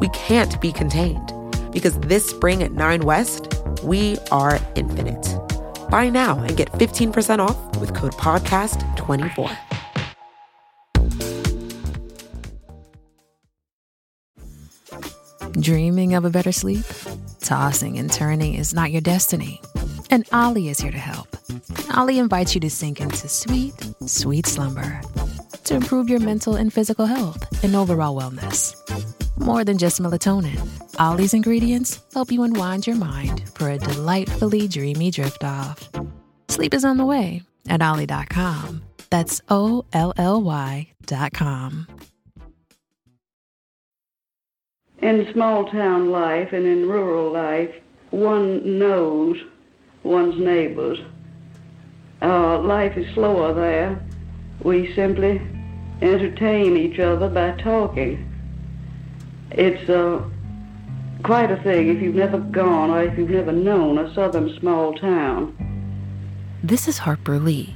[0.00, 1.32] We can't be contained
[1.72, 5.36] because this spring at 9 West, we are infinite.
[5.90, 9.56] Buy now and get 15% off with code PODCAST24.
[15.60, 16.84] Dreaming of a better sleep?
[17.40, 19.60] Tossing and turning is not your destiny.
[20.08, 21.36] And Olly is here to help.
[21.96, 23.74] Olly invites you to sink into sweet,
[24.06, 25.02] sweet slumber
[25.64, 28.74] to improve your mental and physical health and overall wellness.
[29.40, 30.60] More than just melatonin,
[31.00, 35.88] Olly's ingredients help you unwind your mind for a delightfully dreamy drift off.
[36.48, 38.82] Sleep is on the way at Olly.com.
[39.08, 41.86] That's O L L Y.com.
[44.98, 47.74] In small town life and in rural life,
[48.10, 49.38] one knows
[50.02, 50.98] one's neighbors.
[52.20, 53.98] Uh, life is slower there.
[54.62, 55.40] We simply
[56.02, 58.29] entertain each other by talking.
[59.52, 60.22] It's uh,
[61.24, 64.94] quite a thing if you've never gone or if you've never known a southern small
[64.94, 65.56] town.
[66.62, 67.74] This is Harper Lee,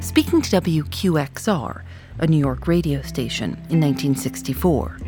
[0.00, 1.82] speaking to WQXR,
[2.18, 4.98] a New York radio station, in 1964.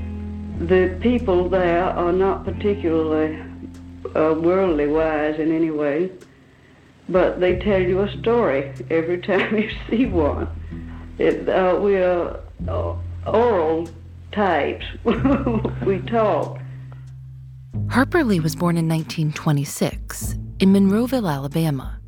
[0.60, 3.40] The people there are not particularly
[4.14, 6.12] uh, worldly wise in any way,
[7.08, 10.48] but they tell you a story every time you see one.
[11.18, 13.88] It, uh, we are uh, oral
[14.34, 14.84] types.
[15.86, 16.58] we talk.
[17.90, 22.00] Harper Lee was born in 1926 in Monroeville, Alabama.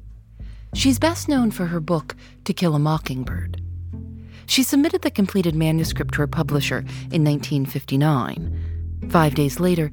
[0.75, 3.63] She's best known for her book, To Kill a Mockingbird.
[4.47, 6.79] She submitted the completed manuscript to her publisher
[7.11, 9.09] in 1959.
[9.09, 9.91] Five days later,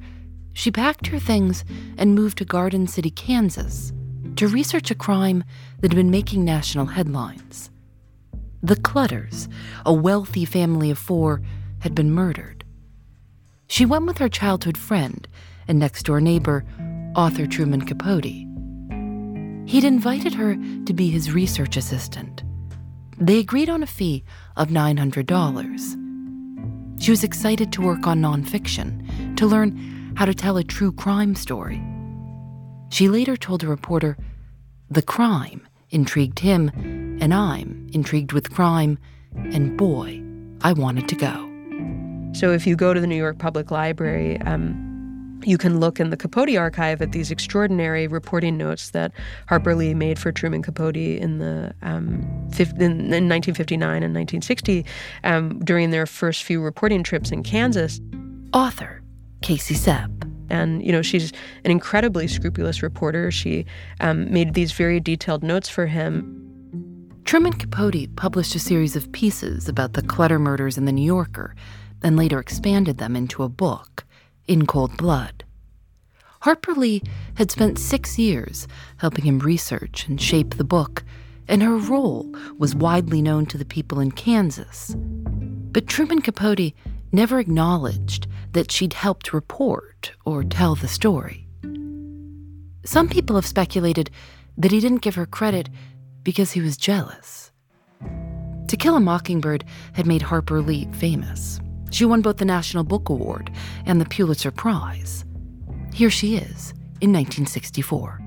[0.52, 1.64] she packed her things
[1.98, 3.92] and moved to Garden City, Kansas,
[4.36, 5.44] to research a crime
[5.80, 7.70] that had been making national headlines.
[8.62, 9.48] The Clutters,
[9.84, 11.42] a wealthy family of four,
[11.84, 12.64] had been murdered.
[13.68, 15.28] She went with her childhood friend
[15.68, 16.64] and next door neighbor,
[17.14, 18.24] author Truman Capote.
[19.66, 20.56] He'd invited her
[20.86, 22.42] to be his research assistant.
[23.18, 24.24] They agreed on a fee
[24.56, 27.02] of $900.
[27.02, 31.34] She was excited to work on nonfiction, to learn how to tell a true crime
[31.34, 31.82] story.
[32.88, 34.16] She later told a reporter,
[34.90, 36.70] The crime intrigued him,
[37.20, 38.96] and I'm intrigued with crime,
[39.34, 40.22] and boy,
[40.62, 41.53] I wanted to go.
[42.34, 46.10] So if you go to the New York Public Library, um, you can look in
[46.10, 49.12] the Capote archive at these extraordinary reporting notes that
[49.48, 52.22] Harper Lee made for Truman Capote in the um,
[52.58, 54.84] in, in, 1959 and 1960
[55.22, 58.00] um, during their first few reporting trips in Kansas.
[58.52, 59.00] Author
[59.42, 60.10] Casey Cep.
[60.50, 61.32] And you know she's
[61.64, 63.30] an incredibly scrupulous reporter.
[63.30, 63.64] She
[64.00, 66.40] um, made these very detailed notes for him.
[67.24, 71.54] Truman Capote published a series of pieces about the Clutter murders in the New Yorker,
[72.04, 74.04] and later expanded them into a book
[74.46, 75.42] in cold blood.
[76.42, 77.02] Harper Lee
[77.36, 81.02] had spent six years helping him research and shape the book,
[81.48, 84.94] and her role was widely known to the people in Kansas.
[84.96, 86.74] But Truman Capote
[87.12, 91.48] never acknowledged that she'd helped report or tell the story.
[92.84, 94.10] Some people have speculated
[94.58, 95.70] that he didn't give her credit
[96.22, 97.50] because he was jealous.
[98.68, 101.60] To Kill a Mockingbird had made Harper Lee famous.
[101.94, 103.52] She won both the National Book Award
[103.86, 105.24] and the Pulitzer Prize.
[105.92, 108.20] Here she is in 1964.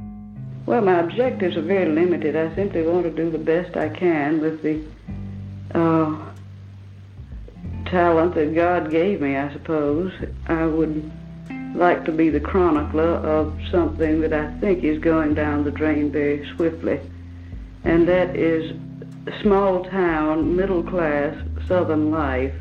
[0.65, 2.37] Well, my objectives are very limited.
[2.37, 4.81] I simply want to do the best I can with the
[5.77, 6.17] uh,
[7.87, 10.13] talent that God gave me, I suppose.
[10.45, 11.11] I would
[11.75, 16.09] like to be the chronicler of something that I think is going down the drain
[16.09, 17.01] very swiftly,
[17.83, 18.79] and that is
[19.41, 21.35] small town, middle class,
[21.67, 22.53] southern life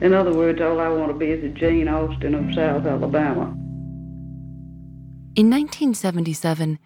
[0.00, 3.54] in other words, all I want to be is a Jane Austen of South Alabama.
[5.34, 6.78] In 1977,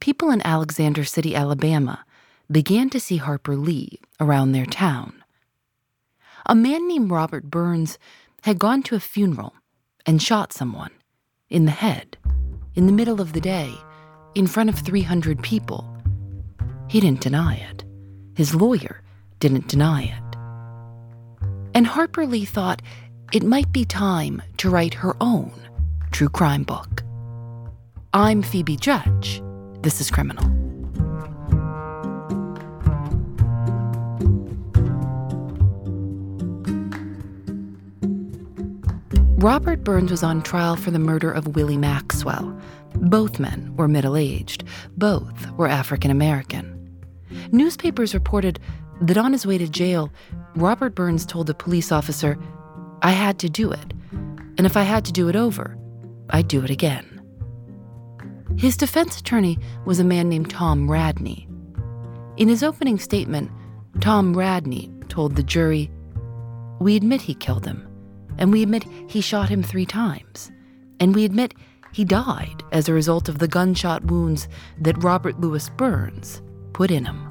[0.00, 2.04] people in Alexander City, Alabama,
[2.50, 5.22] began to see Harper Lee around their town.
[6.46, 7.98] A man named Robert Burns
[8.42, 9.54] had gone to a funeral
[10.06, 10.92] and shot someone
[11.50, 12.16] in the head
[12.74, 13.74] in the middle of the day
[14.34, 15.84] in front of 300 people.
[16.88, 17.84] He didn't deny it.
[18.34, 19.02] His lawyer
[19.40, 20.27] didn't deny it.
[21.74, 22.82] And Harper Lee thought
[23.32, 25.52] it might be time to write her own
[26.10, 27.02] true crime book.
[28.12, 29.42] I'm Phoebe Judge.
[29.82, 30.44] This is Criminal.
[39.38, 42.58] Robert Burns was on trial for the murder of Willie Maxwell.
[42.96, 44.64] Both men were middle aged,
[44.96, 46.74] both were African American.
[47.52, 48.58] Newspapers reported
[49.00, 50.10] that on his way to jail,
[50.56, 52.38] Robert Burns told the police officer,
[53.02, 55.78] I had to do it, and if I had to do it over,
[56.30, 57.20] I'd do it again.
[58.56, 61.48] His defense attorney was a man named Tom Radney.
[62.36, 63.50] In his opening statement,
[64.00, 65.90] Tom Radney told the jury,
[66.80, 67.88] We admit he killed him
[68.38, 70.50] and we admit he shot him three times.
[71.00, 71.54] And we admit
[71.92, 74.48] he died as a result of the gunshot wounds
[74.80, 76.40] that Robert Louis Burns
[76.72, 77.27] put in him.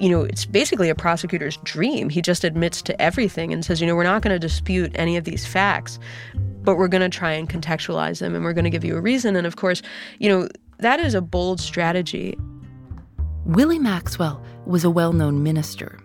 [0.00, 2.08] You know, it's basically a prosecutor's dream.
[2.08, 5.16] He just admits to everything and says, you know, we're not going to dispute any
[5.16, 5.98] of these facts,
[6.62, 9.00] but we're going to try and contextualize them and we're going to give you a
[9.00, 9.36] reason.
[9.36, 9.82] And of course,
[10.18, 10.48] you know,
[10.78, 12.36] that is a bold strategy.
[13.44, 15.98] Willie Maxwell was a well known minister.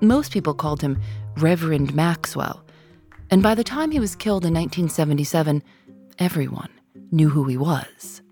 [0.00, 1.00] Most people called him
[1.36, 2.64] Reverend Maxwell
[3.30, 5.62] and by the time he was killed in 1977,
[6.18, 6.70] everyone
[7.10, 8.22] knew who he was.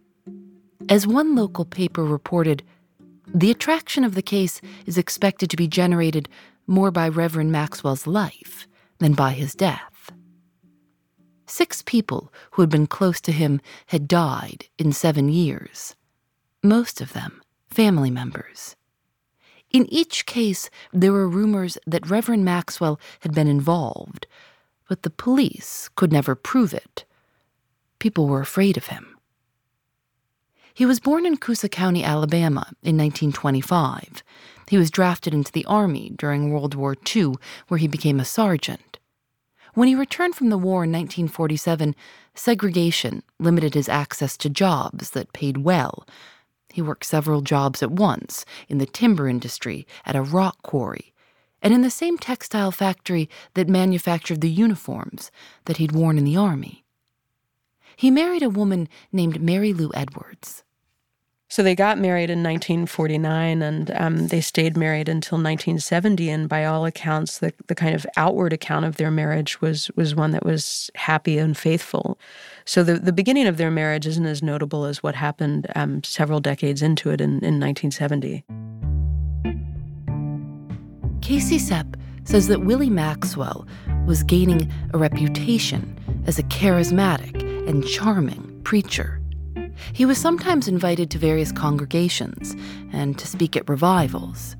[0.88, 2.62] As one local paper reported,
[3.26, 6.28] the attraction of the case is expected to be generated
[6.66, 8.66] more by Reverend Maxwell's life
[8.98, 10.10] than by his death.
[11.46, 15.94] Six people who had been close to him had died in seven years,
[16.62, 18.74] most of them family members.
[19.70, 24.26] In each case, there were rumors that Reverend Maxwell had been involved,
[24.88, 27.04] but the police could never prove it.
[27.98, 29.15] People were afraid of him.
[30.76, 34.22] He was born in Coosa County, Alabama, in 1925.
[34.68, 37.36] He was drafted into the Army during World War II,
[37.68, 38.98] where he became a sergeant.
[39.72, 41.96] When he returned from the war in 1947,
[42.34, 46.06] segregation limited his access to jobs that paid well.
[46.68, 51.14] He worked several jobs at once in the timber industry, at a rock quarry,
[51.62, 55.30] and in the same textile factory that manufactured the uniforms
[55.64, 56.84] that he'd worn in the army.
[57.96, 60.62] He married a woman named Mary Lou Edwards.
[61.48, 66.28] So they got married in 1949 and um, they stayed married until 1970.
[66.28, 70.14] And by all accounts, the, the kind of outward account of their marriage was, was
[70.14, 72.18] one that was happy and faithful.
[72.64, 76.40] So the, the beginning of their marriage isn't as notable as what happened um, several
[76.40, 78.44] decades into it in, in 1970.
[81.22, 83.66] Casey Cep says that Willie Maxwell
[84.04, 85.96] was gaining a reputation
[86.26, 89.20] as a charismatic and charming preacher.
[89.92, 92.56] He was sometimes invited to various congregations
[92.92, 94.56] and to speak at revivals.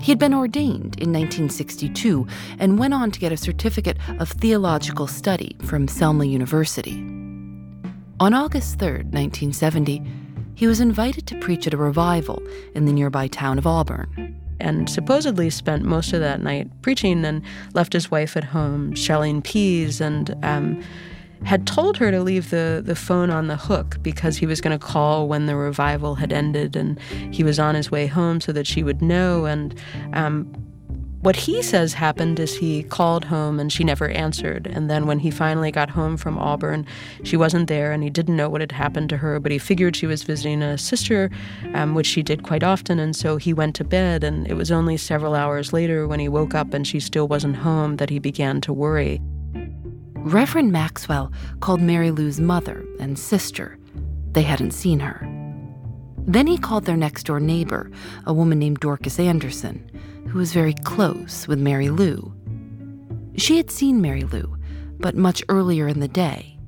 [0.00, 2.26] He had been ordained in 1962
[2.58, 6.98] and went on to get a certificate of theological study from Selma University.
[8.20, 10.02] On August 3, 1970,
[10.54, 12.42] he was invited to preach at a revival
[12.74, 17.42] in the nearby town of Auburn and supposedly spent most of that night preaching and
[17.74, 20.82] left his wife at home shelling peas and um,
[21.44, 24.76] had told her to leave the, the phone on the hook because he was going
[24.76, 26.98] to call when the revival had ended and
[27.30, 29.44] he was on his way home so that she would know.
[29.44, 29.78] And
[30.12, 30.52] um,
[31.26, 34.68] what he says happened is he called home and she never answered.
[34.68, 36.86] And then when he finally got home from Auburn,
[37.24, 39.96] she wasn't there and he didn't know what had happened to her, but he figured
[39.96, 41.30] she was visiting a sister,
[41.74, 43.00] um, which she did quite often.
[43.00, 44.22] And so he went to bed.
[44.22, 47.56] And it was only several hours later when he woke up and she still wasn't
[47.56, 49.20] home that he began to worry.
[50.26, 51.30] Reverend Maxwell
[51.60, 53.78] called Mary Lou's mother and sister.
[54.32, 55.20] They hadn't seen her.
[56.18, 57.92] Then he called their next door neighbor,
[58.26, 59.88] a woman named Dorcas Anderson
[60.26, 62.34] who was very close with Mary Lou.
[63.36, 64.56] She had seen Mary Lou,
[64.98, 66.58] but much earlier in the day.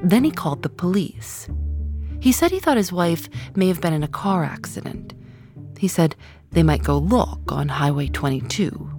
[0.00, 1.48] Then he called the police.
[2.20, 5.14] He said he thought his wife may have been in a car accident.
[5.78, 6.14] He said
[6.52, 8.91] they might go look on Highway 22.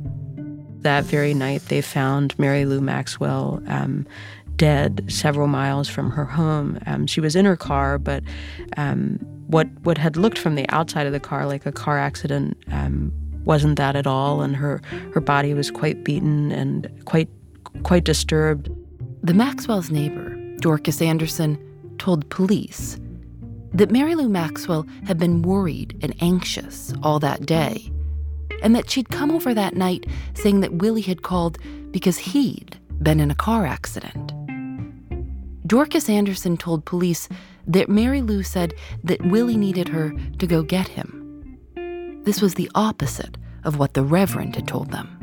[0.83, 4.05] That very night, they found Mary Lou Maxwell um,
[4.57, 6.79] dead several miles from her home.
[6.85, 8.23] Um, she was in her car, but
[8.77, 12.57] um, what what had looked from the outside of the car like a car accident
[12.71, 13.11] um,
[13.45, 14.81] wasn't that at all, and her,
[15.13, 17.29] her body was quite beaten and quite,
[17.83, 18.69] quite disturbed.
[19.21, 21.57] The Maxwell's neighbor, Dorcas Anderson,
[21.97, 22.99] told police
[23.73, 27.91] that Mary Lou Maxwell had been worried and anxious all that day,
[28.62, 31.57] and that she'd come over that night saying that Willie had called
[31.91, 34.31] because he'd been in a car accident.
[35.65, 37.29] Dorcas Anderson told police
[37.65, 41.60] that Mary Lou said that Willie needed her to go get him.
[42.24, 45.22] This was the opposite of what the Reverend had told them.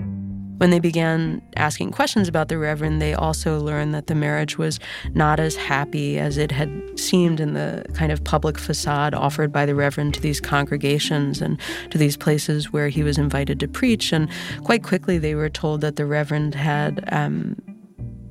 [0.61, 4.79] When they began asking questions about the Reverend, they also learned that the marriage was
[5.15, 9.65] not as happy as it had seemed in the kind of public facade offered by
[9.65, 14.13] the Reverend to these congregations and to these places where he was invited to preach.
[14.13, 14.29] And
[14.63, 17.57] quite quickly, they were told that the Reverend had um,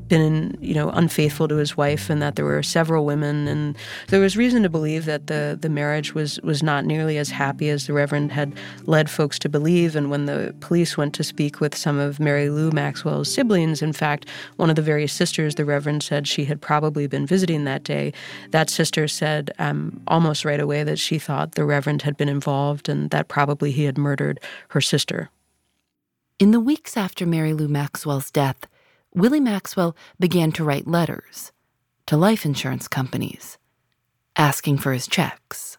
[0.09, 4.19] been, you know, unfaithful to his wife, and that there were several women, and there
[4.19, 7.87] was reason to believe that the the marriage was was not nearly as happy as
[7.87, 9.95] the Reverend had led folks to believe.
[9.95, 13.93] And when the police went to speak with some of Mary Lou Maxwell's siblings, in
[13.93, 14.25] fact,
[14.57, 18.11] one of the very sisters the Reverend said she had probably been visiting that day,
[18.49, 22.89] that sister said um, almost right away that she thought the Reverend had been involved
[22.89, 24.39] and that probably he had murdered
[24.69, 25.29] her sister.
[26.39, 28.65] In the weeks after Mary Lou Maxwell's death,
[29.15, 31.51] Willie Maxwell began to write letters
[32.05, 33.57] to life insurance companies
[34.35, 35.78] asking for his checks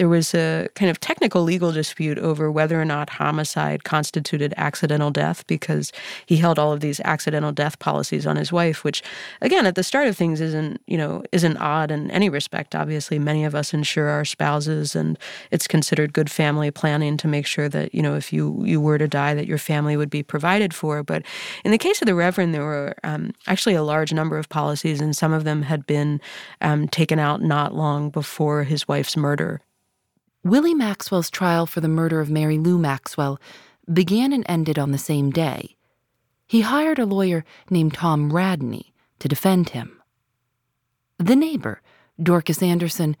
[0.00, 5.10] there was a kind of technical legal dispute over whether or not homicide constituted accidental
[5.10, 5.92] death because
[6.24, 9.02] he held all of these accidental death policies on his wife which
[9.42, 12.74] again at the start of things isn't you know isn't odd in any respect.
[12.74, 15.18] Obviously many of us insure our spouses and
[15.50, 18.96] it's considered good family planning to make sure that you know if you you were
[18.96, 21.02] to die that your family would be provided for.
[21.02, 21.24] But
[21.62, 25.02] in the case of the reverend there were um, actually a large number of policies
[25.02, 26.22] and some of them had been
[26.62, 29.60] um, taken out not long before his wife's murder
[30.42, 33.38] Willie Maxwell's trial for the murder of Mary Lou Maxwell
[33.92, 35.76] began and ended on the same day.
[36.46, 40.00] He hired a lawyer named Tom Radney to defend him.
[41.18, 41.82] The neighbor,
[42.20, 43.16] Dorcas Anderson,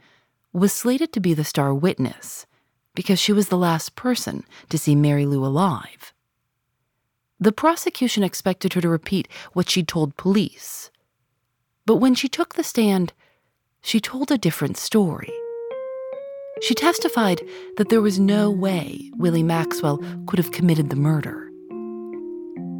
[0.54, 2.46] was slated to be the star witness
[2.94, 6.14] because she was the last person to see Mary Lou alive.
[7.38, 10.90] The prosecution expected her to repeat what she'd told police.
[11.84, 13.12] But when she took the stand,
[13.82, 15.32] she told a different story.
[16.60, 17.42] She testified
[17.76, 21.50] that there was no way Willie Maxwell could have committed the murder.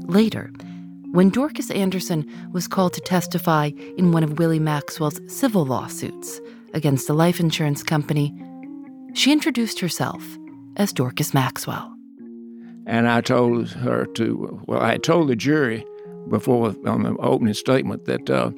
[0.06, 0.52] Later,
[1.12, 6.40] when Dorcas Anderson was called to testify in one of Willie Maxwell's civil lawsuits
[6.74, 8.34] against a life insurance company,
[9.14, 10.22] she introduced herself
[10.76, 11.92] as Dorcas Maxwell.
[12.86, 15.84] And I told her to, well, I told the jury
[16.28, 18.50] before on the opening statement that uh,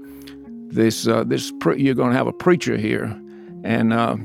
[0.69, 3.19] this, uh, this pre- you're going to have a preacher here,
[3.65, 4.17] and uh,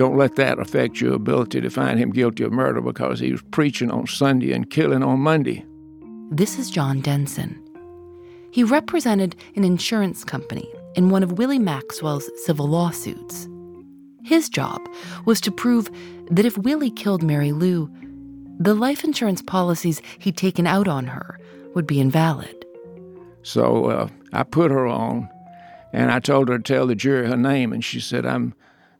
[0.00, 3.42] don't let that affect your ability to find him guilty of murder because he was
[3.50, 5.62] preaching on Sunday and killing on Monday.
[6.30, 7.62] This is John Denson.
[8.50, 13.46] He represented an insurance company in one of Willie Maxwell's civil lawsuits.
[14.24, 14.80] His job
[15.26, 15.90] was to prove
[16.30, 17.90] that if Willie killed Mary Lou,
[18.58, 21.38] the life insurance policies he'd taken out on her
[21.74, 22.64] would be invalid.
[23.42, 25.28] So uh, I put her on,
[25.92, 28.54] and I told her to tell the jury her name, and she said, I'm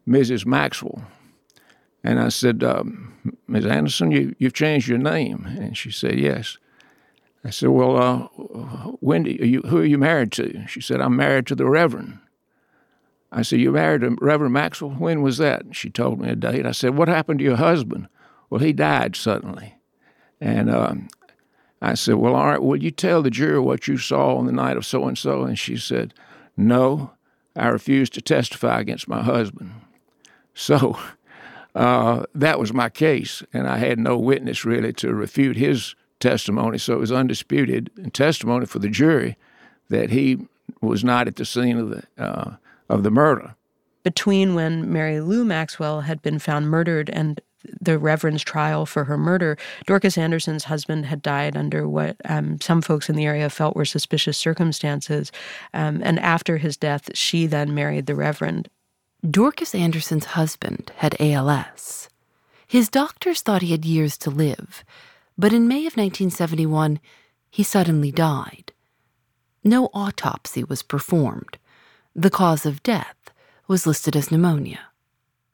[0.08, 0.46] Mrs.
[0.46, 1.02] Maxwell.
[2.02, 3.14] And I said, um,
[3.46, 3.66] Ms.
[3.66, 5.46] Anderson, you, you've changed your name.
[5.46, 6.58] And she said, Yes.
[7.44, 10.66] I said, Well, uh, Wendy, are you, who are you married to?
[10.66, 12.18] She said, I'm married to the Reverend.
[13.32, 14.92] I said, You married to Reverend Maxwell?
[14.92, 15.64] When was that?
[15.72, 16.66] She told me a date.
[16.66, 18.08] I said, What happened to your husband?
[18.48, 19.76] Well, he died suddenly.
[20.40, 21.08] And um,
[21.82, 24.52] I said, Well, all right, will you tell the jury what you saw on the
[24.52, 25.42] night of so and so?
[25.42, 26.14] And she said,
[26.56, 27.12] No,
[27.54, 29.72] I refuse to testify against my husband.
[30.60, 30.98] So
[31.74, 36.76] uh, that was my case, and I had no witness really to refute his testimony.
[36.76, 39.38] So it was undisputed testimony for the jury
[39.88, 40.46] that he
[40.82, 42.56] was not at the scene of the uh,
[42.90, 43.54] of the murder.
[44.02, 47.40] Between when Mary Lou Maxwell had been found murdered and
[47.80, 52.82] the Reverend's trial for her murder, Dorcas Anderson's husband had died under what um, some
[52.82, 55.32] folks in the area felt were suspicious circumstances.
[55.72, 58.68] Um, and after his death, she then married the Reverend.
[59.28, 62.08] Dorcas Anderson's husband had ALS.
[62.66, 64.82] His doctors thought he had years to live,
[65.36, 67.00] but in May of 1971,
[67.50, 68.72] he suddenly died.
[69.62, 71.58] No autopsy was performed.
[72.14, 73.30] The cause of death
[73.68, 74.89] was listed as pneumonia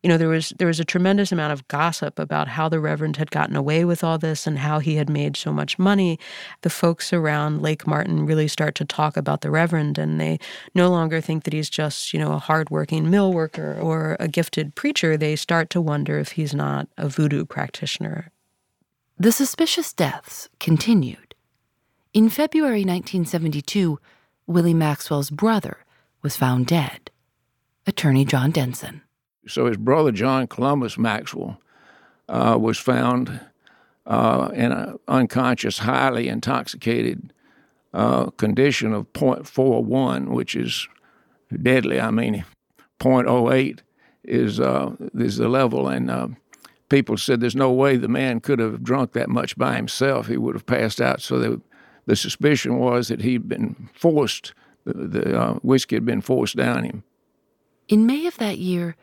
[0.06, 3.16] you know there was there was a tremendous amount of gossip about how the reverend
[3.16, 6.16] had gotten away with all this and how he had made so much money.
[6.60, 10.38] The folks around lake martin really start to talk about the reverend and they
[10.76, 14.76] no longer think that he's just you know a hardworking mill worker or a gifted
[14.76, 15.16] preacher.
[15.16, 18.30] They start to wonder if he's not a voodoo practitioner.
[19.18, 21.34] The suspicious deaths continued.
[22.14, 23.98] In february 1972
[24.46, 25.78] willie maxwell's brother
[26.22, 27.10] was found dead.
[27.88, 29.02] Attorney john denson
[29.46, 31.60] so his brother John Columbus Maxwell
[32.28, 33.40] uh, was found
[34.06, 37.32] uh, in an unconscious, highly intoxicated
[37.92, 40.88] uh, condition of 0.41, which is
[41.62, 42.00] deadly.
[42.00, 42.44] I mean,
[43.00, 43.80] 0.08
[44.24, 46.28] is uh, is the level, and uh,
[46.88, 50.26] people said there's no way the man could have drunk that much by himself.
[50.26, 51.20] He would have passed out.
[51.20, 51.56] So they
[52.06, 56.84] the suspicion was that he'd been forced, the, the uh, whiskey had been forced down
[56.84, 57.02] him.
[57.88, 58.96] In May of that year,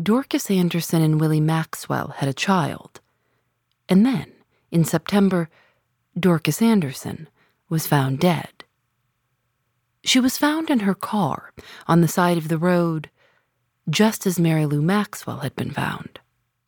[0.00, 3.00] Dorcas Anderson and Willie Maxwell had a child.
[3.88, 4.30] And then,
[4.70, 5.48] in September,
[6.18, 7.28] Dorcas Anderson
[7.70, 8.64] was found dead.
[10.04, 11.52] She was found in her car
[11.86, 13.08] on the side of the road,
[13.88, 16.20] just as Mary Lou Maxwell had been found.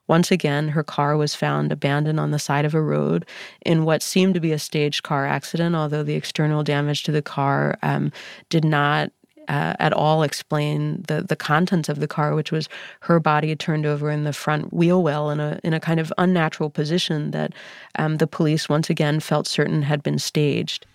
[0.06, 3.26] Once again, her car was found abandoned on the side of a road
[3.66, 7.20] in what seemed to be a staged car accident, although the external damage to the
[7.20, 8.10] car um,
[8.48, 9.12] did not
[9.48, 12.68] uh, at all explain the the contents of the car, which was
[13.00, 16.12] her body turned over in the front wheel well in a in a kind of
[16.18, 17.52] unnatural position that
[17.98, 20.86] um, the police once again felt certain had been staged.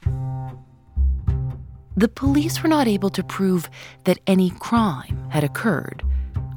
[1.95, 3.69] The police were not able to prove
[4.05, 6.03] that any crime had occurred.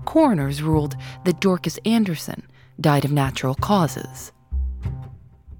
[0.07, 2.43] Coroners ruled that Dorcas Anderson
[2.81, 4.33] died of natural causes.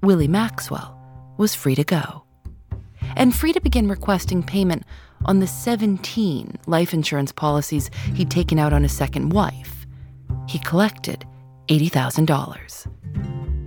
[0.01, 0.97] Willie Maxwell
[1.37, 2.23] was free to go
[3.15, 4.83] and free to begin requesting payment
[5.25, 9.85] on the 17 life insurance policies he'd taken out on his second wife.
[10.47, 11.25] He collected
[11.67, 12.87] $80,000.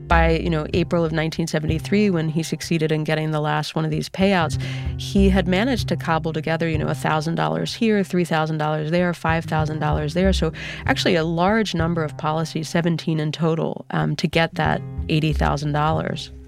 [0.08, 3.92] By, you know, April of 1973 when he succeeded in getting the last one of
[3.92, 4.60] these payouts,
[5.00, 10.32] he had managed to cobble together, you know, $1,000 here, $3,000 there, $5,000 there.
[10.32, 10.52] So
[10.86, 16.39] actually a large number of policies, 17 in total, um, to get that $80,000.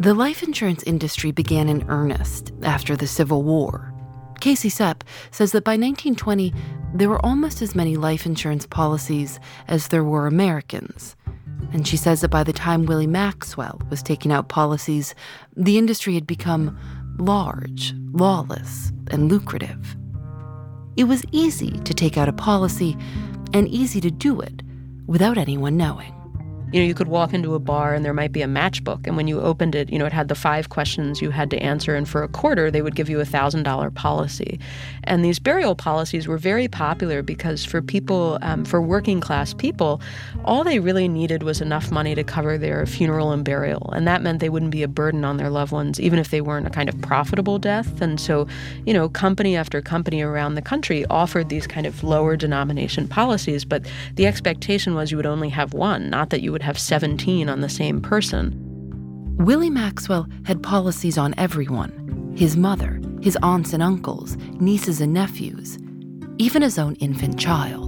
[0.00, 3.92] The life insurance industry began in earnest after the Civil War.
[4.38, 5.02] Casey Cep
[5.32, 6.54] says that by 1920,
[6.94, 11.16] there were almost as many life insurance policies as there were Americans.
[11.72, 15.16] And she says that by the time Willie Maxwell was taking out policies,
[15.56, 16.78] the industry had become
[17.18, 19.96] large, lawless, and lucrative.
[20.96, 22.96] It was easy to take out a policy
[23.52, 24.62] and easy to do it
[25.08, 26.14] without anyone knowing.
[26.70, 29.16] You know, you could walk into a bar and there might be a matchbook, and
[29.16, 31.94] when you opened it, you know, it had the five questions you had to answer,
[31.94, 34.60] and for a quarter, they would give you a thousand dollar policy.
[35.04, 40.02] And these burial policies were very popular because for people, um, for working class people,
[40.44, 44.20] all they really needed was enough money to cover their funeral and burial, and that
[44.20, 46.70] meant they wouldn't be a burden on their loved ones, even if they weren't a
[46.70, 48.02] kind of profitable death.
[48.02, 48.46] And so,
[48.84, 53.64] you know, company after company around the country offered these kind of lower denomination policies,
[53.64, 56.76] but the expectation was you would only have one, not that you would would have
[56.76, 58.52] 17 on the same person.
[59.38, 65.78] Willie Maxwell had policies on everyone his mother, his aunts and uncles, nieces and nephews,
[66.38, 67.87] even his own infant child.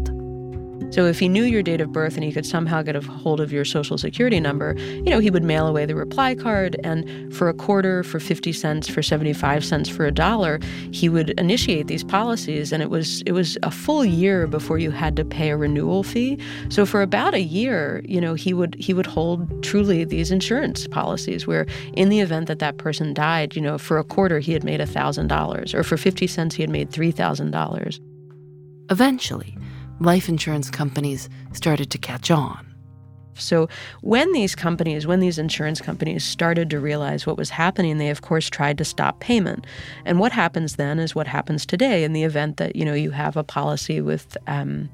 [0.91, 3.41] So if he knew your date of birth and he could somehow get a hold
[3.41, 7.33] of your social security number, you know, he would mail away the reply card and
[7.35, 10.59] for a quarter, for 50 cents, for 75 cents, for a dollar,
[10.91, 14.91] he would initiate these policies and it was it was a full year before you
[14.91, 16.39] had to pay a renewal fee.
[16.71, 20.89] So for about a year, you know, he would he would hold truly these insurance
[20.89, 24.53] policies where in the event that that person died, you know, for a quarter he
[24.53, 28.01] had made $1,000 or for 50 cents he had made $3,000.
[28.91, 29.57] Eventually,
[30.01, 32.67] life insurance companies started to catch on.
[33.35, 33.69] So,
[34.03, 38.23] when these companies, when these insurance companies started to realize what was happening, they of
[38.23, 39.67] course tried to stop payment.
[40.05, 43.11] And what happens then is what happens today in the event that you know you
[43.11, 44.91] have a policy with um,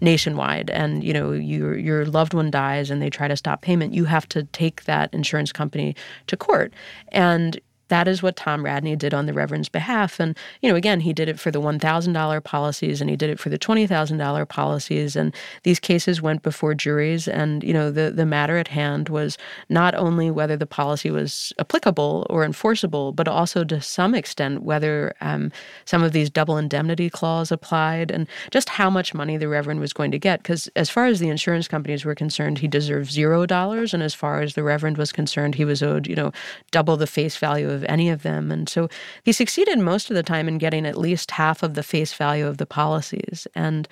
[0.00, 3.94] nationwide, and you know your your loved one dies, and they try to stop payment.
[3.94, 5.94] You have to take that insurance company
[6.26, 6.72] to court,
[7.12, 7.60] and
[7.94, 10.18] that is what Tom Radney did on the Reverend's behalf.
[10.18, 13.38] And, you know, again, he did it for the $1,000 policies and he did it
[13.38, 15.14] for the $20,000 policies.
[15.14, 17.28] And these cases went before juries.
[17.28, 21.52] And, you know, the, the matter at hand was not only whether the policy was
[21.60, 25.52] applicable or enforceable, but also to some extent whether um,
[25.84, 29.92] some of these double indemnity clause applied and just how much money the Reverend was
[29.92, 30.42] going to get.
[30.42, 33.94] Because as far as the insurance companies were concerned, he deserved zero dollars.
[33.94, 36.32] And as far as the Reverend was concerned, he was owed, you know,
[36.72, 38.50] double the face value any of them.
[38.50, 38.88] And so
[39.22, 42.46] he succeeded most of the time in getting at least half of the face value
[42.46, 43.46] of the policies.
[43.54, 43.88] And,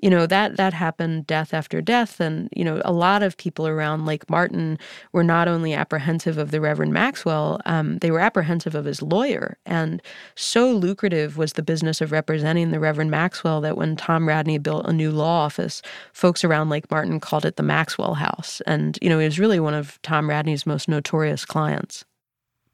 [0.00, 2.20] you know, that that happened death after death.
[2.20, 4.78] And, you know, a lot of people around Lake Martin
[5.12, 9.56] were not only apprehensive of the Reverend Maxwell, um, they were apprehensive of his lawyer.
[9.66, 10.02] And
[10.34, 14.86] so lucrative was the business of representing the Reverend Maxwell that when Tom Radney built
[14.86, 15.82] a new law office,
[16.12, 18.60] folks around Lake Martin called it the Maxwell House.
[18.66, 22.04] And, you know, he was really one of Tom Radney's most notorious clients.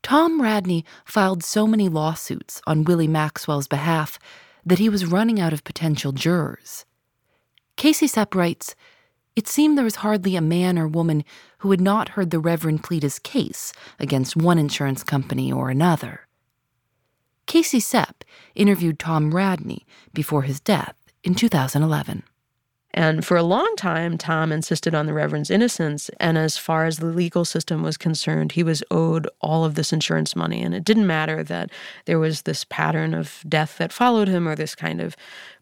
[0.03, 4.19] Tom Radney filed so many lawsuits on Willie Maxwell's behalf
[4.67, 6.85] that he was running out of potential jurors.
[7.77, 8.75] Casey Cep writes,
[9.37, 11.25] It seemed there was hardly a man or woman
[11.59, 16.27] who had not heard the Reverend plead his case against one insurance company or another.
[17.47, 22.25] Casey Cep interviewed Tom Radney before his death in 2011.
[22.95, 26.11] And for a long time, Tom insisted on the Reverend's innocence.
[26.21, 29.93] And as far as the legal system was concerned, he was owed all of this
[29.93, 30.63] insurance money.
[30.63, 31.71] And it didn't matter that
[32.05, 35.17] there was this pattern of death that followed him or this kind of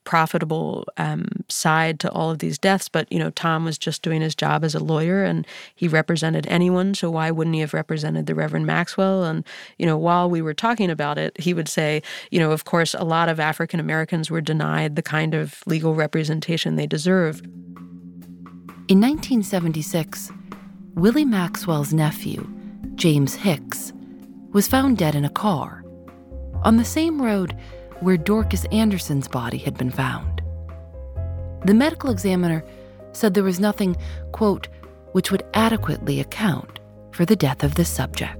[0.05, 2.89] profitable um, side to all of these deaths.
[2.89, 6.47] But, you know, Tom was just doing his job as a lawyer and he represented
[6.49, 6.95] anyone.
[6.95, 9.25] So why wouldn't he have represented the Reverend Maxwell?
[9.25, 9.45] And,
[9.79, 12.95] you know, while we were talking about it, he would say, you know, of course,
[12.95, 17.47] a lot of African Americans were denied the kind of legal representation they deserved.
[18.89, 20.33] In 1976,
[20.95, 22.49] Willie Maxwell's nephew,
[22.97, 23.93] James Hicks,
[24.53, 25.85] was found dead in a car
[26.63, 27.57] on the same road
[28.01, 30.43] where Dorcas Anderson's body had been found.
[31.67, 32.65] The medical examiner
[33.13, 33.97] said there was nothing,
[34.33, 34.69] quote,
[35.13, 36.81] which would adequately account
[37.13, 38.40] for the death of the subject.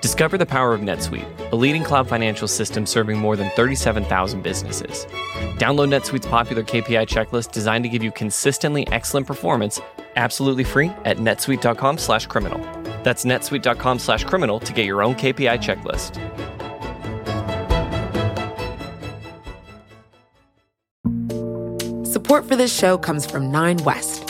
[0.00, 5.06] Discover the power of NetSuite, a leading cloud financial system serving more than 37,000 businesses.
[5.58, 9.80] Download NetSuite's popular KPI checklist designed to give you consistently excellent performance
[10.16, 12.60] absolutely free at netsuite.com/criminal.
[13.02, 16.16] That's netsuite.com/criminal to get your own KPI checklist.
[22.06, 24.29] Support for this show comes from Nine West.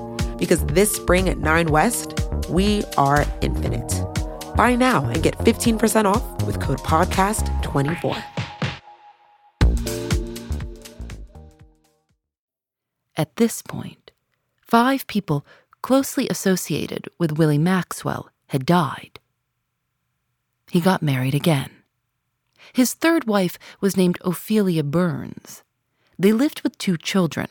[0.41, 4.03] because this spring at 9 West, we are infinite.
[4.55, 8.23] Buy now and get 15% off with code PODCAST24.
[13.15, 14.11] At this point,
[14.59, 15.45] five people
[15.83, 19.19] closely associated with Willie Maxwell had died.
[20.71, 21.69] He got married again.
[22.73, 25.61] His third wife was named Ophelia Burns.
[26.17, 27.49] They lived with two children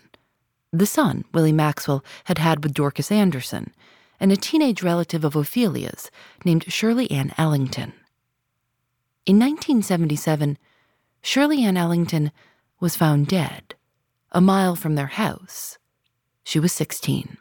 [0.72, 3.72] the son Willie Maxwell had had with Dorcas Anderson,
[4.18, 6.10] and a teenage relative of Ophelia's
[6.44, 7.92] named Shirley Ann Ellington.
[9.26, 10.58] In 1977,
[11.22, 12.32] Shirley Ann Ellington
[12.80, 13.74] was found dead,
[14.32, 15.78] a mile from their house.
[16.44, 17.36] She was 16.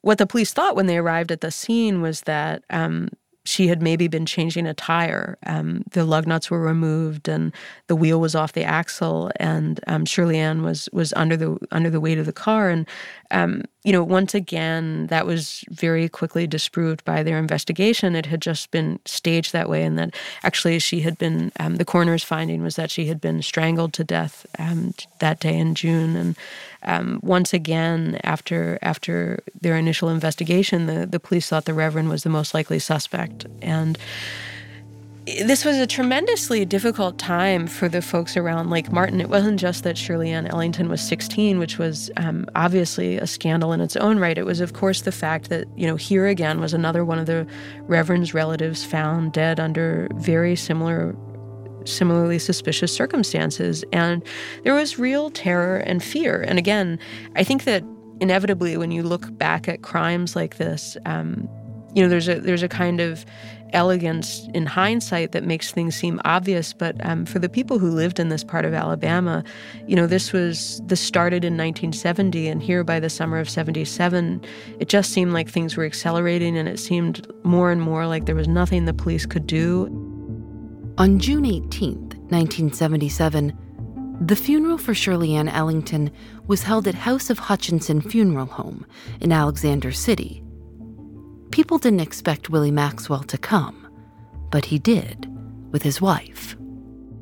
[0.00, 3.08] What the police thought when they arrived at the scene was that um,
[3.44, 5.36] she had maybe been changing a tire.
[5.46, 7.52] Um, the lug nuts were removed and
[7.88, 11.90] the wheel was off the axle, and um, Shirley Ann was was under the under
[11.90, 12.70] the weight of the car.
[12.70, 12.86] And
[13.30, 18.14] um, you know, once again, that was very quickly disproved by their investigation.
[18.14, 21.50] It had just been staged that way, and that actually she had been.
[21.58, 25.58] Um, the coroner's finding was that she had been strangled to death um, that day
[25.58, 26.16] in June.
[26.16, 26.36] And
[26.84, 32.22] um, once again, after after their initial investigation, the the police thought the Reverend was
[32.22, 33.98] the most likely suspect, and
[35.24, 39.20] this was a tremendously difficult time for the folks around Lake Martin.
[39.20, 43.72] It wasn't just that Shirley Ann Ellington was 16, which was um, obviously a scandal
[43.72, 44.36] in its own right.
[44.36, 47.26] It was, of course, the fact that, you know, here again was another one of
[47.26, 47.46] the
[47.82, 51.14] Reverend's relatives found dead under very similar
[51.84, 53.84] similarly suspicious circumstances.
[53.92, 54.22] And
[54.62, 56.40] there was real terror and fear.
[56.46, 56.98] And again,
[57.34, 57.82] I think that
[58.20, 61.48] inevitably, when you look back at crimes like this, um,
[61.94, 63.24] you know, there's a there's a kind of
[63.72, 66.72] elegance in hindsight that makes things seem obvious.
[66.72, 69.42] But um, for the people who lived in this part of Alabama,
[69.86, 74.42] you know, this was this started in 1970, and here by the summer of 77,
[74.78, 78.34] it just seemed like things were accelerating, and it seemed more and more like there
[78.34, 79.86] was nothing the police could do.
[80.98, 81.94] On June 18,
[82.28, 83.56] 1977,
[84.20, 86.10] the funeral for Shirley Ann Ellington
[86.46, 88.86] was held at House of Hutchinson Funeral Home
[89.20, 90.41] in Alexander City.
[91.52, 93.86] People didn't expect Willie Maxwell to come,
[94.50, 95.28] but he did
[95.70, 96.56] with his wife.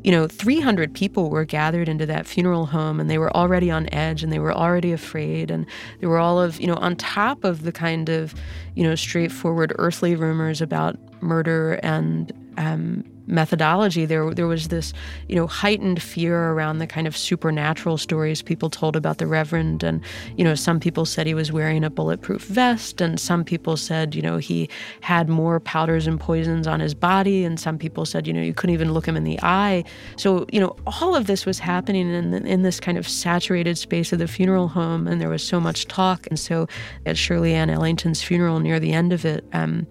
[0.04, 3.92] You know, 300 people were gathered into that funeral home and they were already on
[3.92, 5.50] edge and they were already afraid.
[5.50, 5.66] And
[6.00, 8.32] they were all of, you know, on top of the kind of,
[8.76, 14.92] you know, straightforward earthly rumors about murder and um, methodology, there there was this
[15.28, 19.82] you know heightened fear around the kind of supernatural stories people told about the Reverend,
[19.82, 20.02] and
[20.36, 24.14] you know some people said he was wearing a bulletproof vest, and some people said
[24.14, 24.68] you know he
[25.00, 28.52] had more powders and poisons on his body, and some people said you know you
[28.52, 29.82] couldn't even look him in the eye.
[30.16, 34.12] So you know all of this was happening in in this kind of saturated space
[34.12, 36.68] of the funeral home, and there was so much talk, and so
[37.06, 39.46] at Shirley Ann Ellington's funeral near the end of it.
[39.54, 39.86] Um,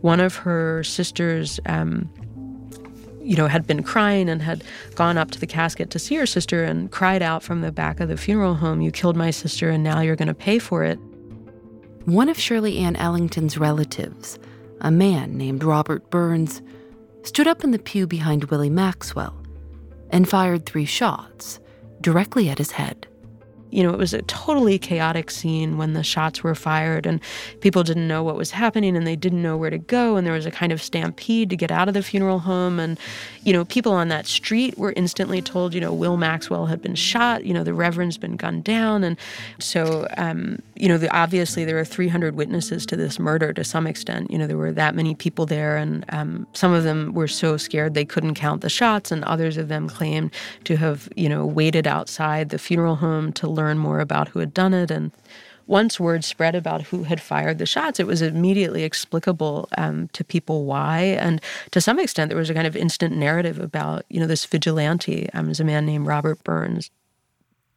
[0.00, 2.08] one of her sisters um,
[3.28, 6.24] you know, had been crying and had gone up to the casket to see her
[6.24, 9.68] sister and cried out from the back of the funeral home, You killed my sister
[9.68, 10.98] and now you're going to pay for it.
[12.06, 14.38] One of Shirley Ann Ellington's relatives,
[14.80, 16.62] a man named Robert Burns,
[17.22, 19.36] stood up in the pew behind Willie Maxwell
[20.08, 21.60] and fired three shots
[22.00, 23.06] directly at his head
[23.70, 27.20] you know, it was a totally chaotic scene when the shots were fired and
[27.60, 30.16] people didn't know what was happening and they didn't know where to go.
[30.16, 32.80] And there was a kind of stampede to get out of the funeral home.
[32.80, 32.98] And,
[33.44, 36.94] you know, people on that street were instantly told, you know, Will Maxwell had been
[36.94, 39.04] shot, you know, the Reverend's been gunned down.
[39.04, 39.16] And
[39.58, 43.86] so, um, you know, the, obviously there are 300 witnesses to this murder to some
[43.86, 44.30] extent.
[44.30, 45.76] You know, there were that many people there.
[45.76, 49.10] And um, some of them were so scared they couldn't count the shots.
[49.10, 50.30] And others of them claimed
[50.64, 54.54] to have, you know, waited outside the funeral home to learn more about who had
[54.54, 54.90] done it.
[54.90, 55.10] And
[55.66, 60.24] once word spread about who had fired the shots, it was immediately explicable um, to
[60.24, 61.00] people why.
[61.00, 61.40] And
[61.72, 65.28] to some extent, there was a kind of instant narrative about, you know, this vigilante
[65.34, 66.90] um, was a man named Robert Burns.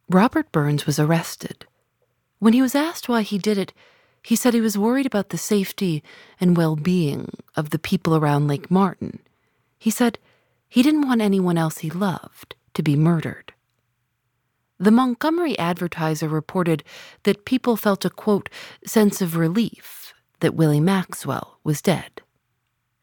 [0.10, 1.66] Robert Burns was arrested.
[2.40, 3.74] When he was asked why he did it,
[4.24, 6.04] he said he was worried about the safety
[6.40, 9.20] and well being of the people around Lake Martin.
[9.80, 10.20] He said
[10.70, 13.51] he didn't want anyone else he loved to be murdered.
[14.82, 16.84] The Montgomery Advertiser reported
[17.22, 18.50] that people felt a quote,
[18.84, 22.24] sense of relief that Willie Maxwell was dead.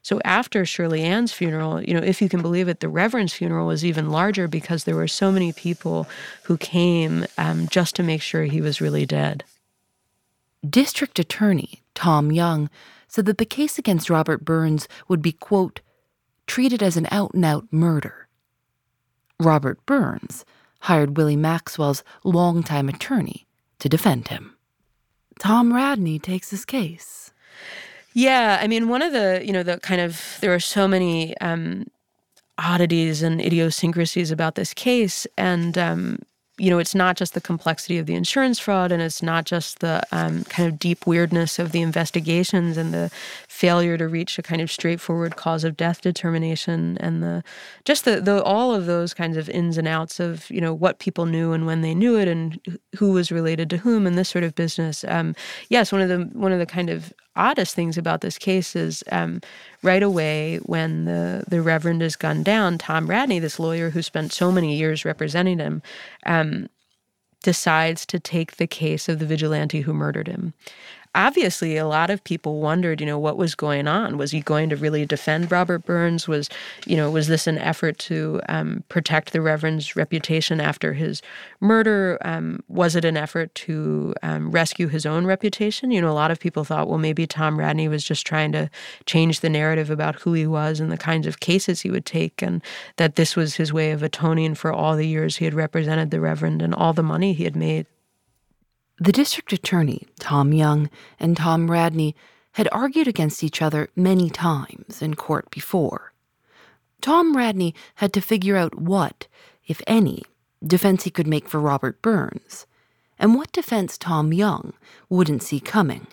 [0.03, 3.69] So after Shirley Ann's funeral, you know, if you can believe it, the Reverend's funeral
[3.69, 6.09] was even larger because there were so many people
[6.43, 9.45] who came um, just to make sure he was really dead.
[10.69, 12.69] District Attorney Tom Young
[13.07, 15.81] said that the case against Robert Burns would be, quote,
[16.49, 18.27] treated as an out and out murder.
[19.38, 20.45] Robert Burns
[20.81, 23.47] hired Willie Maxwell's longtime attorney
[23.79, 24.57] to defend him.
[25.38, 27.33] Tom Radney takes his case.
[28.14, 31.37] Yeah, I mean, one of the, you know, the kind of, there are so many
[31.38, 31.87] um,
[32.59, 35.27] oddities and idiosyncrasies about this case.
[35.37, 36.19] And, um,
[36.59, 39.79] you know, it's not just the complexity of the insurance fraud and it's not just
[39.79, 43.11] the um, kind of deep weirdness of the investigations and the
[43.59, 47.42] failure to reach a kind of straightforward cause of death determination and the
[47.85, 51.01] just the, the all of those kinds of ins and outs of, you know, what
[51.01, 52.61] people knew and when they knew it and
[52.97, 55.05] who was related to whom and this sort of business.
[55.09, 55.35] Um,
[55.71, 59.03] yes, one of the one of the kind of oddest things about this case is
[59.11, 59.40] um,
[59.83, 64.33] right away when the, the Reverend is gunned down, Tom Radney, this lawyer who spent
[64.33, 65.83] so many years representing him,
[66.27, 66.68] um,
[67.42, 70.55] decides to take the case of the vigilante who murdered him
[71.18, 74.16] obviously a lot of people wondered, you know, what was going on.
[74.16, 76.28] Was he going to really defend Robert Burns?
[76.28, 76.48] Was,
[76.87, 81.20] you know, was this an effort to um, protect the Reverend's reputation after his
[81.61, 82.18] murder?
[82.22, 85.90] Um, was it an effort to um, rescue his own reputation?
[85.90, 88.70] You know, a lot of people thought, well, maybe Tom Radney was just trying to
[89.04, 92.40] change the narrative about who he was and the kinds of cases he would take,
[92.40, 92.62] and
[92.96, 96.20] that this was his way of atoning for all the years he had represented the
[96.20, 97.87] Reverend and all the money he had made.
[99.00, 102.16] The district attorney, Tom Young, and Tom Radney
[102.52, 106.12] had argued against each other many times in court before.
[107.00, 109.28] Tom Radney had to figure out what,
[109.66, 110.24] if any,
[110.66, 112.66] defense he could make for Robert Burns,
[113.18, 114.72] and what defense Tom Young
[115.08, 116.08] wouldn't see coming.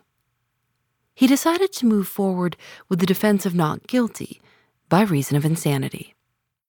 [1.15, 2.57] He decided to move forward
[2.89, 4.41] with the defense of not guilty
[4.89, 6.14] by reason of insanity.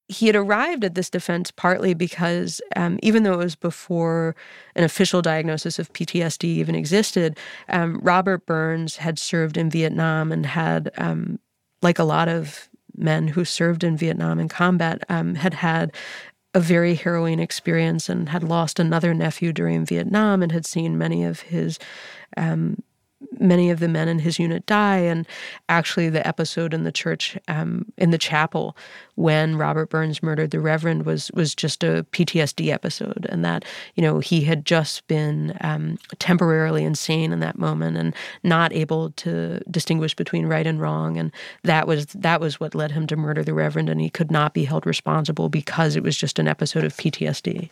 [0.09, 4.37] He had arrived at this defense partly because um, even though it was before
[4.77, 7.38] an official diagnosis of PTSD even existed,
[7.69, 11.40] um, Robert Burns had served in Vietnam and had, um,
[11.83, 15.92] like a lot of men who served in Vietnam in combat, um, had had
[16.55, 21.25] a very harrowing experience and had lost another nephew during Vietnam and had seen many
[21.25, 21.79] of his
[22.37, 22.83] um,
[23.39, 24.99] many of the men in his unit die.
[24.99, 25.27] And
[25.69, 28.77] actually, the episode in the church, um, in the chapel,
[29.15, 34.03] when Robert Burns murdered the Reverend was was just a PTSD episode, and that you
[34.03, 39.61] know he had just been um, temporarily insane in that moment and not able to
[39.71, 41.33] distinguish between right and wrong, and
[41.65, 44.55] that was that was what led him to murder the Reverend, and he could not
[44.55, 47.71] be held responsible because it was just an episode of PTSD.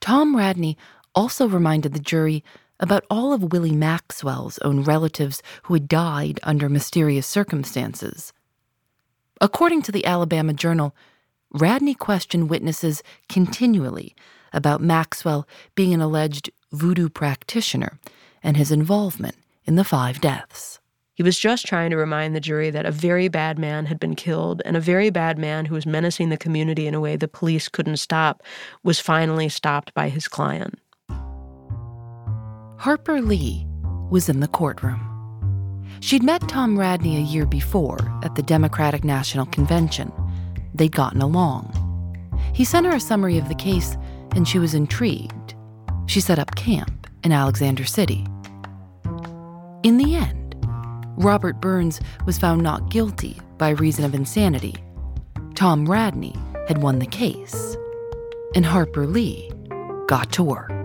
[0.00, 0.76] Tom Radney
[1.14, 2.44] also reminded the jury
[2.80, 8.32] about all of Willie Maxwell's own relatives who had died under mysterious circumstances.
[9.40, 10.94] According to the Alabama Journal,
[11.52, 14.14] Radney questioned witnesses continually
[14.52, 17.98] about Maxwell being an alleged voodoo practitioner
[18.42, 20.80] and his involvement in the five deaths.
[21.14, 24.16] He was just trying to remind the jury that a very bad man had been
[24.16, 27.28] killed, and a very bad man who was menacing the community in a way the
[27.28, 28.42] police couldn't stop
[28.82, 30.76] was finally stopped by his client.
[32.84, 33.66] Harper Lee
[34.10, 35.00] was in the courtroom.
[36.00, 40.12] She'd met Tom Radney a year before at the Democratic National Convention.
[40.74, 41.72] They'd gotten along.
[42.52, 43.96] He sent her a summary of the case,
[44.36, 45.54] and she was intrigued.
[46.04, 48.26] She set up camp in Alexander City.
[49.82, 50.54] In the end,
[51.16, 54.74] Robert Burns was found not guilty by reason of insanity.
[55.54, 56.36] Tom Radney
[56.68, 57.78] had won the case,
[58.54, 59.50] and Harper Lee
[60.06, 60.83] got to work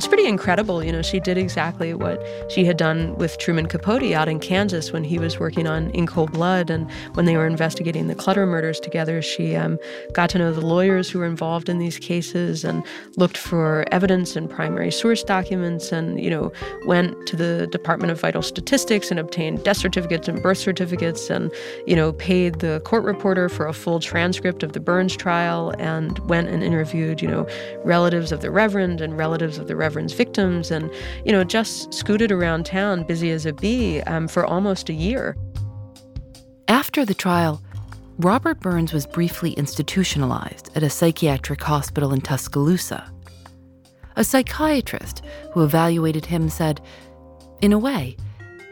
[0.00, 0.82] it's pretty incredible.
[0.82, 4.92] You know, she did exactly what she had done with Truman Capote out in Kansas
[4.92, 6.70] when he was working on In Cold Blood.
[6.70, 9.78] And when they were investigating the Clutter murders together, she um,
[10.14, 12.82] got to know the lawyers who were involved in these cases and
[13.18, 16.50] looked for evidence and primary source documents and, you know,
[16.86, 21.52] went to the Department of Vital Statistics and obtained death certificates and birth certificates and,
[21.86, 26.18] you know, paid the court reporter for a full transcript of the Burns trial and
[26.20, 27.46] went and interviewed, you know,
[27.84, 30.90] relatives of the Reverend and relatives of the Reverend Victims and,
[31.24, 35.36] you know, just scooted around town, busy as a bee, um, for almost a year.
[36.68, 37.62] After the trial,
[38.18, 43.10] Robert Burns was briefly institutionalized at a psychiatric hospital in Tuscaloosa.
[44.16, 45.22] A psychiatrist
[45.52, 46.80] who evaluated him said,
[47.62, 48.16] in a way,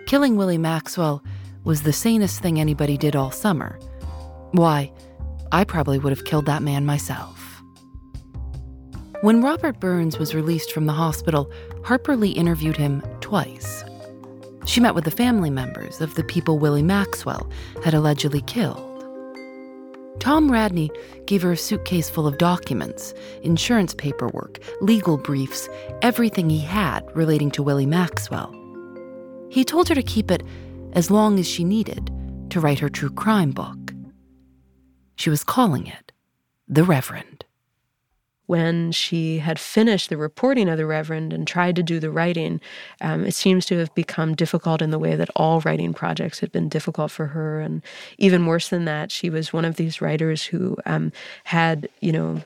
[0.07, 1.23] killing Willie Maxwell
[1.65, 3.79] was the sanest thing anybody did all summer.
[4.53, 4.93] Why,
[5.53, 7.38] I probably would have killed that man myself.
[9.21, 11.51] When Robert Burns was released from the hospital,
[11.83, 13.83] Harper Lee interviewed him twice.
[14.65, 17.51] She met with the family members of the people Willie Maxwell
[17.83, 18.85] had allegedly killed.
[20.21, 20.93] Tom Radney
[21.27, 25.69] gave her a suitcase full of documents, insurance paperwork, legal briefs,
[26.01, 28.55] everything he had relating to Willie Maxwell.
[29.51, 30.45] He told her to keep it
[30.93, 32.09] as long as she needed
[32.51, 33.93] to write her true crime book.
[35.17, 36.13] She was calling it
[36.69, 37.38] The Reverend
[38.49, 42.61] when she had finished the reporting of the Reverend and tried to do the writing,
[43.03, 46.51] um, it seems to have become difficult in the way that all writing projects had
[46.51, 47.61] been difficult for her.
[47.61, 47.83] And
[48.17, 51.13] even worse than that, she was one of these writers who um,
[51.45, 52.43] had, you know,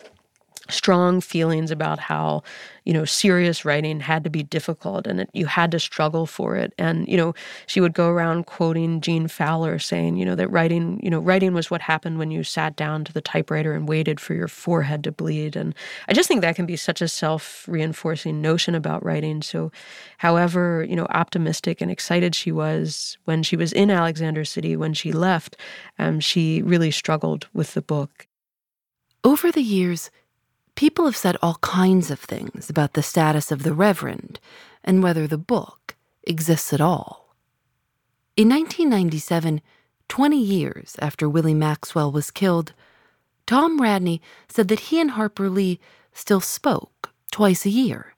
[0.72, 2.42] strong feelings about how
[2.84, 6.56] you know serious writing had to be difficult and it, you had to struggle for
[6.56, 6.72] it.
[6.78, 7.34] And you know
[7.66, 11.54] she would go around quoting Gene Fowler saying you know that writing you know writing
[11.54, 15.04] was what happened when you sat down to the typewriter and waited for your forehead
[15.04, 15.54] to bleed.
[15.56, 15.74] And
[16.08, 19.42] I just think that can be such a self-reinforcing notion about writing.
[19.42, 19.70] So
[20.18, 24.94] however you know optimistic and excited she was when she was in Alexander City when
[24.94, 25.56] she left
[25.98, 28.26] um, she really struggled with the book.
[29.24, 30.10] Over the years
[30.74, 34.40] People have said all kinds of things about the status of the Reverend
[34.82, 37.34] and whether the book exists at all.
[38.36, 39.60] In 1997,
[40.08, 42.72] 20 years after Willie Maxwell was killed,
[43.46, 45.78] Tom Radney said that he and Harper Lee
[46.12, 48.14] still spoke twice a year,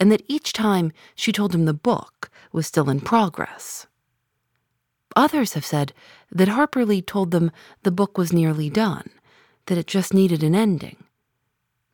[0.00, 3.86] and that each time she told him the book was still in progress.
[5.16, 5.92] Others have said
[6.30, 7.50] that Harper Lee told them
[7.82, 9.10] the book was nearly done,
[9.66, 10.96] that it just needed an ending,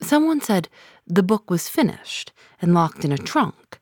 [0.00, 0.68] Someone said
[1.06, 3.78] the book was finished and locked in a trunk.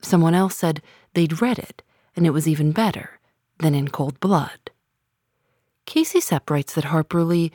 [0.00, 0.82] Someone else said
[1.14, 1.82] they'd read it
[2.16, 3.20] and it was even better
[3.58, 4.70] than in cold blood.
[5.86, 7.52] Casey Cep writes that Harper Lee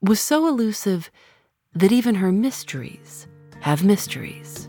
[0.00, 1.10] was so elusive
[1.74, 3.26] that even her mysteries
[3.60, 4.68] have mysteries.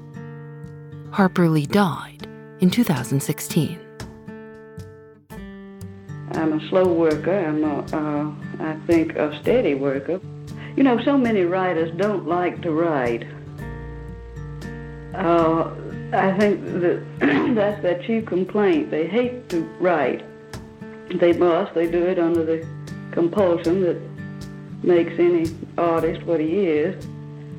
[1.12, 2.28] Harper Lee died
[2.60, 3.80] in 2016.
[6.32, 7.34] I'm a slow worker.
[7.34, 8.32] I'm a, uh,
[8.64, 10.20] I think, a steady worker.
[10.78, 13.26] You know, so many writers don't like to write.
[15.16, 15.72] Uh,
[16.14, 17.04] I think that
[17.56, 18.92] that's their chief complaint.
[18.92, 20.24] They hate to write.
[21.16, 21.74] They must.
[21.74, 22.68] They do it under the
[23.10, 24.00] compulsion that
[24.84, 25.48] makes any
[25.80, 27.04] artist what he is.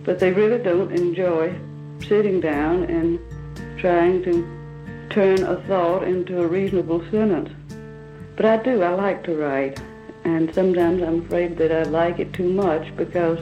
[0.05, 1.59] But they really don't enjoy
[2.09, 3.19] sitting down and
[3.81, 7.51] trying to turn a thought into a reasonable sentence.
[8.37, 8.81] But I do.
[8.85, 9.83] I like to write.
[10.29, 13.39] And sometimes I'm afraid that I like it too much because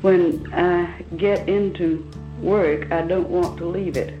[0.00, 2.08] when I get into
[2.40, 4.14] work, I don't want to leave it.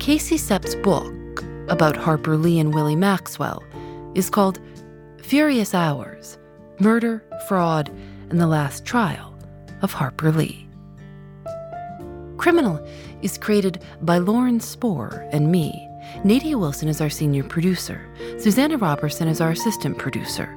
[0.00, 3.62] Casey Cep's book about Harper Lee and Willie Maxwell
[4.14, 4.60] is called
[5.22, 6.38] Furious Hours
[6.80, 7.90] Murder, Fraud,
[8.30, 9.36] and the Last Trial
[9.82, 10.68] of Harper Lee.
[12.36, 12.84] Criminal
[13.22, 15.88] is created by Lauren Spohr and me.
[16.24, 18.06] Nadia Wilson is our senior producer.
[18.38, 20.54] Susanna Robertson is our assistant producer.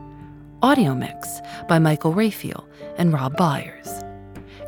[0.61, 4.03] Audio mix by Michael Raphael and Rob Byers.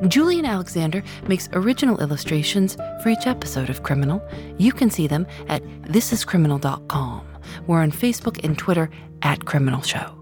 [0.08, 4.22] Julienne Alexander makes original illustrations for each episode of Criminal.
[4.58, 7.28] You can see them at thisiscriminal.com.
[7.68, 8.90] We're on Facebook and Twitter
[9.22, 10.16] at Criminal Show.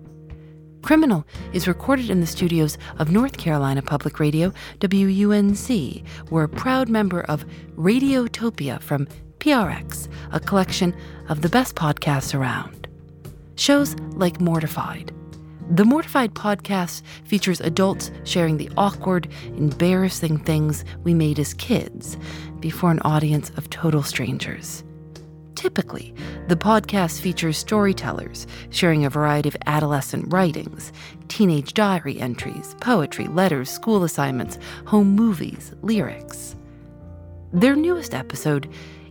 [0.81, 6.03] Criminal is recorded in the studios of North Carolina Public Radio, WUNC.
[6.29, 9.07] We're a proud member of Radiotopia from
[9.39, 10.95] PRX, a collection
[11.29, 12.87] of the best podcasts around.
[13.55, 15.13] Shows like Mortified.
[15.69, 22.17] The Mortified podcast features adults sharing the awkward, embarrassing things we made as kids
[22.61, 24.85] before an audience of total strangers.
[25.57, 26.13] Typically,
[26.49, 30.93] the podcast features storytellers sharing a variety of adolescent writings,
[31.29, 36.55] teenage diary entries, poetry, letters, school assignments, home movies, lyrics.
[37.51, 38.69] Their newest episode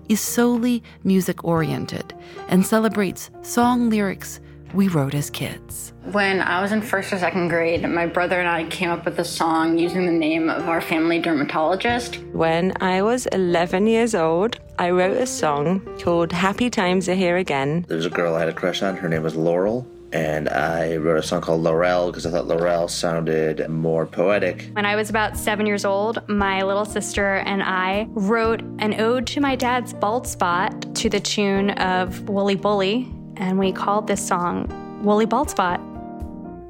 [0.09, 2.15] is solely music oriented
[2.47, 4.39] and celebrates song lyrics
[4.75, 5.93] we wrote as kids.
[6.13, 9.19] When I was in first or second grade, my brother and I came up with
[9.19, 12.17] a song using the name of our family dermatologist.
[12.33, 17.37] When I was 11 years old, I wrote a song called Happy Times Are Here
[17.37, 17.85] Again.
[17.89, 18.97] There was a girl I had a crush on.
[18.97, 19.87] Her name was Laurel.
[20.13, 24.71] And I wrote a song called Laurel because I thought Laurel sounded more poetic.
[24.73, 29.27] When I was about seven years old, my little sister and I wrote an ode
[29.29, 34.27] to my dad's bald spot to the tune of Woolly Bully and we called this
[34.27, 34.67] song
[35.03, 35.81] Woolly Bald Spot.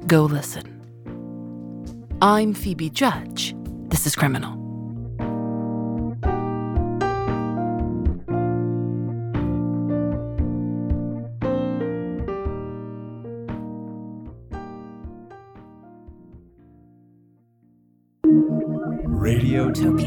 [0.07, 0.73] Go listen.
[2.21, 3.55] I'm Phoebe Judge.
[3.89, 4.55] This is Criminal.
[19.27, 20.06] Radiotopia.